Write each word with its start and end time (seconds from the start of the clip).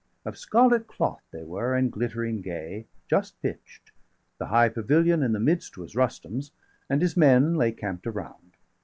Of 0.25 0.35
scarlet 0.35 0.87
cloth 0.87 1.21
they 1.29 1.43
were, 1.43 1.75
and 1.75 1.91
glittering 1.91 2.41
gay, 2.41 2.87
Just 3.07 3.39
pitch'd; 3.39 3.91
the 4.39 4.47
high 4.47 4.67
pavilion 4.69 5.21
in 5.21 5.31
the 5.31 5.39
midst 5.39 5.77
Was 5.77 5.95
Rustum's, 5.95 6.49
and 6.89 7.03
his 7.03 7.15
men 7.15 7.53
lay 7.53 7.71
camp'd 7.71 8.07
around. 8.07 8.57